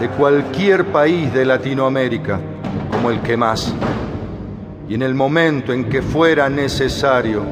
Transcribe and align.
de 0.00 0.08
cualquier 0.10 0.86
país 0.86 1.32
de 1.32 1.44
Latinoamérica 1.44 2.38
como 2.90 3.10
el 3.10 3.20
que 3.20 3.36
más. 3.36 3.74
Y 4.88 4.94
en 4.94 5.02
el 5.02 5.14
momento 5.14 5.72
en 5.72 5.88
que 5.88 6.02
fuera 6.02 6.48
necesario, 6.48 7.42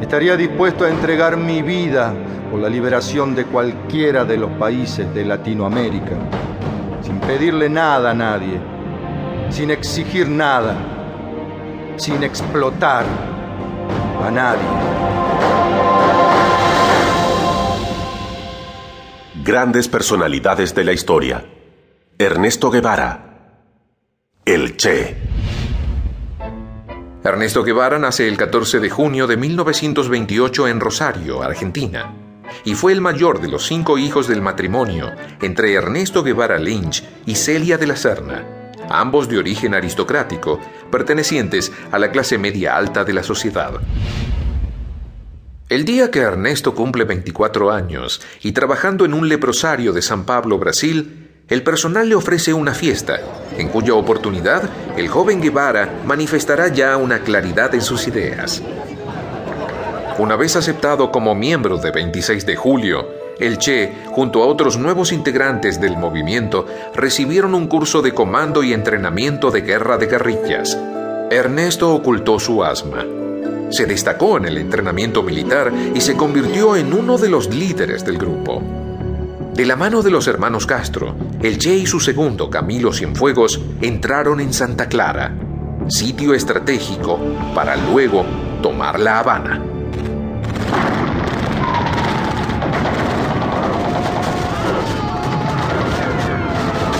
estaría 0.00 0.36
dispuesto 0.36 0.84
a 0.84 0.90
entregar 0.90 1.36
mi 1.36 1.60
vida 1.62 2.14
por 2.50 2.60
la 2.60 2.68
liberación 2.68 3.34
de 3.34 3.44
cualquiera 3.44 4.24
de 4.24 4.38
los 4.38 4.50
países 4.52 5.12
de 5.12 5.24
Latinoamérica, 5.24 6.16
sin 7.02 7.18
pedirle 7.20 7.68
nada 7.68 8.12
a 8.12 8.14
nadie, 8.14 8.58
sin 9.50 9.70
exigir 9.70 10.28
nada, 10.28 10.74
sin 11.96 12.22
explotar 12.22 13.04
a 14.24 14.30
nadie. 14.30 14.62
Grandes 19.44 19.88
personalidades 19.88 20.74
de 20.74 20.84
la 20.84 20.92
historia 20.92 21.44
Ernesto 22.20 22.68
Guevara. 22.68 23.54
El 24.44 24.76
Che. 24.76 25.16
Ernesto 27.22 27.62
Guevara 27.62 27.96
nace 28.00 28.26
el 28.26 28.36
14 28.36 28.80
de 28.80 28.90
junio 28.90 29.28
de 29.28 29.36
1928 29.36 30.66
en 30.66 30.80
Rosario, 30.80 31.44
Argentina, 31.44 32.12
y 32.64 32.74
fue 32.74 32.90
el 32.90 33.00
mayor 33.00 33.40
de 33.40 33.46
los 33.46 33.64
cinco 33.68 33.98
hijos 33.98 34.26
del 34.26 34.42
matrimonio 34.42 35.12
entre 35.40 35.72
Ernesto 35.72 36.24
Guevara 36.24 36.58
Lynch 36.58 37.04
y 37.24 37.36
Celia 37.36 37.78
de 37.78 37.86
la 37.86 37.94
Serna, 37.94 38.72
ambos 38.90 39.28
de 39.28 39.38
origen 39.38 39.74
aristocrático, 39.74 40.58
pertenecientes 40.90 41.70
a 41.92 42.00
la 42.00 42.10
clase 42.10 42.36
media 42.36 42.76
alta 42.76 43.04
de 43.04 43.12
la 43.12 43.22
sociedad. 43.22 43.74
El 45.68 45.84
día 45.84 46.10
que 46.10 46.18
Ernesto 46.18 46.74
cumple 46.74 47.04
24 47.04 47.70
años 47.70 48.20
y 48.42 48.50
trabajando 48.50 49.04
en 49.04 49.14
un 49.14 49.28
leprosario 49.28 49.92
de 49.92 50.02
San 50.02 50.24
Pablo, 50.24 50.58
Brasil, 50.58 51.27
el 51.48 51.62
personal 51.62 52.08
le 52.08 52.14
ofrece 52.14 52.52
una 52.52 52.74
fiesta, 52.74 53.20
en 53.56 53.68
cuya 53.68 53.94
oportunidad 53.94 54.68
el 54.96 55.08
joven 55.08 55.40
Guevara 55.40 56.02
manifestará 56.04 56.68
ya 56.68 56.96
una 56.98 57.20
claridad 57.20 57.74
en 57.74 57.80
sus 57.80 58.06
ideas. 58.06 58.62
Una 60.18 60.36
vez 60.36 60.56
aceptado 60.56 61.10
como 61.10 61.34
miembro 61.34 61.78
de 61.78 61.90
26 61.90 62.44
de 62.44 62.56
julio, 62.56 63.08
el 63.38 63.56
Che, 63.56 63.92
junto 64.06 64.42
a 64.42 64.46
otros 64.46 64.76
nuevos 64.76 65.12
integrantes 65.12 65.80
del 65.80 65.96
movimiento, 65.96 66.66
recibieron 66.94 67.54
un 67.54 67.68
curso 67.68 68.02
de 68.02 68.12
comando 68.12 68.62
y 68.62 68.72
entrenamiento 68.72 69.50
de 69.50 69.62
guerra 69.62 69.96
de 69.96 70.06
guerrillas. 70.06 70.76
Ernesto 71.30 71.94
ocultó 71.94 72.40
su 72.40 72.64
asma. 72.64 73.06
Se 73.70 73.86
destacó 73.86 74.38
en 74.38 74.46
el 74.46 74.58
entrenamiento 74.58 75.22
militar 75.22 75.72
y 75.94 76.00
se 76.00 76.16
convirtió 76.16 76.74
en 76.74 76.92
uno 76.92 77.16
de 77.16 77.28
los 77.28 77.54
líderes 77.54 78.04
del 78.04 78.18
grupo. 78.18 78.87
De 79.58 79.66
la 79.66 79.74
mano 79.74 80.02
de 80.02 80.12
los 80.12 80.28
hermanos 80.28 80.66
Castro, 80.66 81.16
el 81.42 81.58
Che 81.58 81.74
y 81.74 81.84
su 81.84 81.98
segundo, 81.98 82.48
Camilo 82.48 82.92
Cienfuegos, 82.92 83.60
entraron 83.80 84.40
en 84.40 84.52
Santa 84.52 84.88
Clara, 84.88 85.34
sitio 85.88 86.32
estratégico 86.32 87.18
para 87.56 87.74
luego 87.74 88.24
tomar 88.62 89.00
La 89.00 89.18
Habana. 89.18 89.60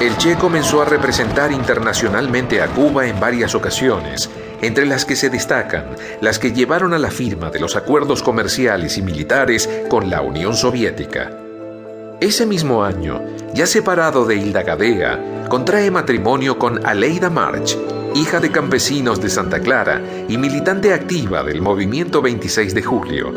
El 0.01 0.17
Che 0.17 0.35
comenzó 0.35 0.83
a 0.83 0.85
representar 0.85 1.53
internacionalmente 1.53 2.61
a 2.61 2.67
Cuba 2.67 3.07
en 3.07 3.21
varias 3.21 3.55
ocasiones, 3.55 4.29
entre 4.63 4.85
las 4.85 5.05
que 5.05 5.15
se 5.15 5.31
destacan 5.31 5.95
las 6.21 6.41
que 6.41 6.53
llevaron 6.53 6.93
a 6.93 6.99
la 6.99 7.13
firma 7.13 7.51
de 7.51 7.61
los 7.61 7.77
acuerdos 7.77 8.25
comerciales 8.25 8.99
y 8.99 9.03
militares 9.03 9.71
con 9.89 10.11
la 10.11 10.23
Unión 10.23 10.57
Soviética. 10.57 11.48
Ese 12.21 12.47
mismo 12.47 12.83
año, 12.83 13.21
ya 13.55 13.65
separado 13.65 14.27
de 14.27 14.34
Hilda 14.34 14.65
Gadea, 14.65 15.47
contrae 15.49 15.89
matrimonio 15.93 16.59
con 16.59 16.84
Aleida 16.84 17.31
March, 17.31 17.79
hija 18.17 18.41
de 18.41 18.51
campesinos 18.51 19.21
de 19.21 19.31
Santa 19.31 19.61
Clara 19.61 20.03
y 20.29 20.37
militante 20.37 20.93
activa 20.93 21.45
del 21.45 21.62
movimiento 21.62 22.21
26 22.21 22.75
de 22.75 22.83
julio. 22.83 23.33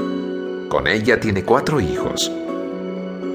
Con 0.67 0.87
ella 0.87 1.19
tiene 1.19 1.43
cuatro 1.43 1.79
hijos. 1.79 2.31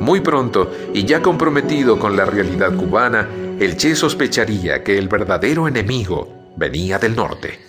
Muy 0.01 0.21
pronto, 0.21 0.73
y 0.93 1.05
ya 1.05 1.23
comprometido 1.23 1.97
con 2.01 2.17
la 2.17 2.25
realidad 2.25 2.75
cubana, 2.75 3.29
el 3.61 3.77
Che 3.77 3.95
sospecharía 3.95 4.83
que 4.83 4.99
el 4.99 5.07
verdadero 5.07 5.69
enemigo 5.69 6.53
venía 6.57 6.99
del 6.99 7.15
norte. 7.15 7.61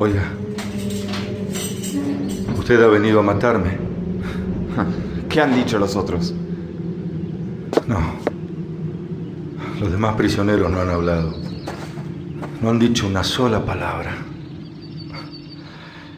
Oiga, 0.00 0.22
usted 2.56 2.80
ha 2.80 2.86
venido 2.86 3.18
a 3.18 3.22
matarme. 3.24 3.76
¿Qué 5.28 5.40
han 5.40 5.56
dicho 5.56 5.76
los 5.76 5.96
otros? 5.96 6.32
No. 7.88 7.98
Los 9.80 9.90
demás 9.90 10.14
prisioneros 10.14 10.70
no 10.70 10.80
han 10.80 10.90
hablado. 10.90 11.34
No 12.62 12.70
han 12.70 12.78
dicho 12.78 13.08
una 13.08 13.24
sola 13.24 13.64
palabra. 13.64 14.12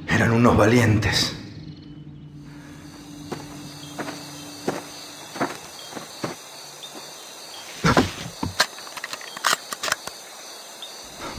Eran 0.09 0.33
unos 0.33 0.59
valientes. 0.59 1.35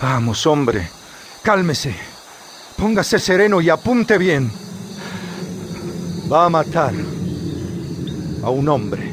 Vamos, 0.02 0.48
hombre. 0.48 0.90
Cálmese. 1.44 2.11
Póngase 2.82 3.20
sereno 3.20 3.62
y 3.62 3.70
apunte 3.70 4.18
bien. 4.18 4.52
Va 6.32 6.48
a 6.48 6.50
matar 6.50 6.94
a 8.44 8.50
un 8.50 8.68
hombre. 8.68 9.12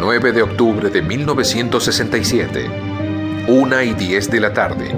...9 0.00 0.32
de 0.32 0.42
octubre 0.42 0.88
de 0.88 1.02
1967... 1.02 2.70
...una 3.48 3.82
y 3.84 3.92
diez 3.92 4.30
de 4.30 4.40
la 4.40 4.54
tarde... 4.54 4.90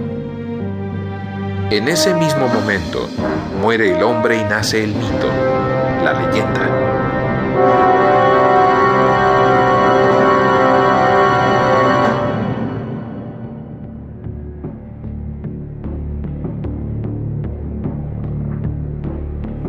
...en 1.70 1.88
ese 1.88 2.14
mismo 2.14 2.46
momento... 2.46 3.08
...muere 3.60 3.96
el 3.96 4.02
hombre 4.04 4.36
y 4.36 4.44
nace 4.44 4.84
el 4.84 4.94
mito... 4.94 5.28
...la 6.04 6.12
leyenda... 6.12 7.95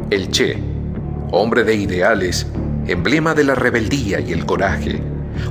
El 0.10 0.30
Che, 0.32 0.58
hombre 1.32 1.66
de 1.66 1.76
ideales, 1.76 2.48
emblema 2.86 3.34
de 3.34 3.44
la 3.44 3.56
rebeldía 3.56 4.22
y 4.22 4.32
el 4.32 4.46
coraje, 4.46 5.02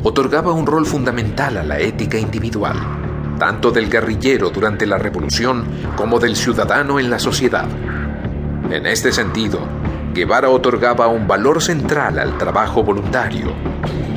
otorgaba 0.02 0.52
un 0.52 0.64
rol 0.64 0.86
fundamental 0.86 1.58
a 1.58 1.62
la 1.62 1.78
ética 1.78 2.16
individual, 2.16 2.74
tanto 3.38 3.70
del 3.70 3.90
guerrillero 3.90 4.48
durante 4.48 4.86
la 4.86 4.96
revolución 4.96 5.66
como 5.94 6.18
del 6.18 6.36
ciudadano 6.36 6.98
en 6.98 7.10
la 7.10 7.18
sociedad. 7.18 7.66
En 8.70 8.86
este 8.86 9.12
sentido, 9.12 9.60
Guevara 10.14 10.48
otorgaba 10.48 11.06
un 11.08 11.28
valor 11.28 11.60
central 11.60 12.18
al 12.18 12.38
trabajo 12.38 12.82
voluntario, 12.82 13.52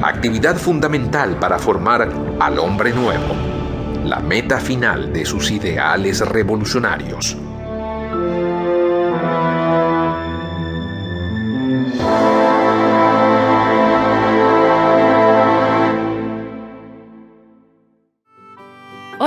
actividad 0.01 0.55
fundamental 0.55 1.37
para 1.37 1.59
formar 1.59 2.09
al 2.39 2.59
hombre 2.59 2.93
nuevo, 2.93 3.35
la 4.05 4.21
meta 4.21 4.61
final 4.61 5.11
de 5.11 5.25
sus 5.25 5.51
ideales 5.51 6.21
revolucionarios. 6.21 7.35